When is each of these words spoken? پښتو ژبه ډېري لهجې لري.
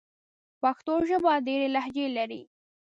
پښتو 0.61 0.93
ژبه 1.09 1.33
ډېري 1.47 1.67
لهجې 1.75 2.05
لري. 2.17 2.41